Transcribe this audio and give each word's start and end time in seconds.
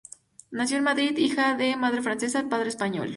Nació 0.49 0.77
en 0.79 0.83
Madrid, 0.83 1.15
hija 1.19 1.55
de 1.55 1.75
madre 1.75 2.01
francesa 2.01 2.39
y 2.41 2.47
padre 2.49 2.69
español. 2.69 3.09